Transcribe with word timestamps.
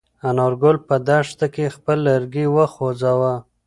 انارګل 0.29 0.77
په 0.87 0.95
دښته 1.07 1.47
کې 1.53 1.73
خپل 1.75 1.97
لرګی 2.07 2.45
وخوځاوه. 2.55 3.33